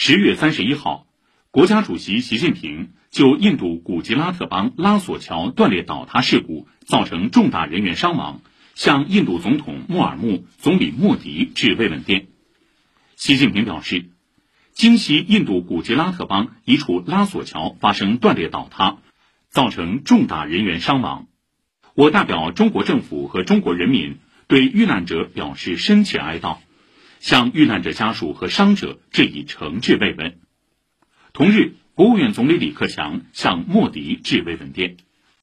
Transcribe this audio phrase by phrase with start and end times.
[0.00, 1.08] 十月三十一号，
[1.50, 8.40] 国家主席习近平就印度古吉拉特邦拉索桥断裂倒塌事故造成重大人员伤亡，
[8.76, 12.28] 向印度总统穆尔穆、总理莫迪致慰问电。
[13.16, 14.10] 习近平表示，
[14.72, 18.98] 今昔印度古吉拉特邦一处拉索桥发生断裂倒塌，
[19.50, 21.26] 造成重大人员伤亡，
[21.96, 26.58] 我代表中国政府和中国人民对遇难者表示深切哀悼。
[27.20, 30.38] 向遇难者家属和伤者致以诚挚慰问。
[31.32, 34.96] 同日，国务院总理李克强向莫迪致慰问电。